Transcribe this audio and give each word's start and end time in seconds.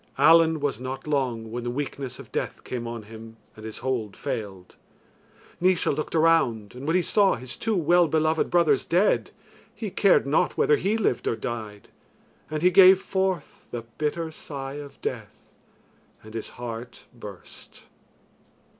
Allen 0.17 0.59
was 0.59 0.79
not 0.79 1.05
long 1.05 1.51
when 1.51 1.63
the 1.63 1.69
weakness 1.69 2.17
of 2.17 2.31
death 2.31 2.63
came 2.63 2.87
on 2.87 3.03
him 3.03 3.37
and 3.55 3.63
his 3.63 3.77
hold 3.85 4.17
failed. 4.17 4.75
Naois 5.61 5.85
looked 5.95 6.15
around, 6.15 6.73
and 6.73 6.87
when 6.87 6.95
he 6.95 7.03
saw 7.03 7.35
his 7.35 7.55
two 7.55 7.75
well 7.75 8.07
beloved 8.07 8.49
brothers 8.49 8.83
dead, 8.83 9.29
he 9.75 9.91
cared 9.91 10.25
not 10.25 10.57
whether 10.57 10.77
he 10.77 10.97
lived 10.97 11.27
or 11.27 11.35
died, 11.35 11.87
and 12.49 12.63
he 12.63 12.71
gave 12.71 12.99
forth 12.99 13.67
the 13.69 13.83
bitter 13.99 14.31
sigh 14.31 14.73
of 14.73 14.99
death, 15.03 15.55
and 16.23 16.33
his 16.33 16.49
heart 16.57 17.03
burst. 17.13 17.83